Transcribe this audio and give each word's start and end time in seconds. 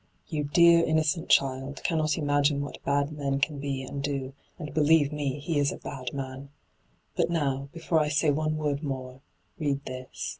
Ton, 0.31 0.49
dear 0.51 0.83
innocent 0.83 1.29
child, 1.29 1.83
cannot 1.83 2.17
imagine 2.17 2.61
what 2.61 2.83
bad 2.83 3.11
men 3.11 3.39
can 3.39 3.59
be 3.59 3.83
and 3.83 4.01
do, 4.01 4.33
and, 4.57 4.73
believe 4.73 5.13
me, 5.13 5.37
he 5.39 5.59
is 5.59 5.71
a 5.71 5.77
bad 5.77 6.11
man 6.11 6.49
I 6.49 6.49
But 7.17 7.29
now, 7.29 7.69
before 7.71 7.99
I 7.99 8.09
say 8.09 8.31
one 8.31 8.57
word 8.57 8.81
more, 8.81 9.21
read 9.59 9.85
this.' 9.85 10.29